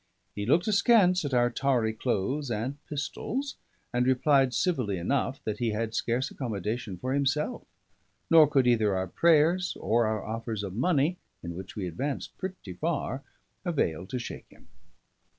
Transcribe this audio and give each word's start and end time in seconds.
He 0.33 0.47
looked 0.47 0.67
askance 0.67 1.23
at 1.25 1.33
our 1.35 1.51
tarry 1.51 1.93
clothes 1.93 2.49
and 2.49 2.83
pistols, 2.89 3.57
and 3.93 4.07
replied 4.07 4.51
civilly 4.51 4.97
enough 4.97 5.43
that 5.43 5.59
he 5.59 5.73
had 5.73 5.93
scarce 5.93 6.31
accommodation 6.31 6.97
for 6.97 7.13
himself; 7.13 7.67
nor 8.27 8.47
could 8.47 8.65
either 8.65 8.95
our 8.95 9.05
prayers 9.05 9.77
or 9.79 10.07
our 10.07 10.25
offers 10.25 10.63
of 10.63 10.73
money, 10.73 11.19
in 11.43 11.53
which 11.53 11.75
we 11.75 11.85
advanced 11.87 12.35
pretty 12.39 12.73
far, 12.73 13.21
avail 13.63 14.07
to 14.07 14.17
shake 14.17 14.49
him. 14.49 14.69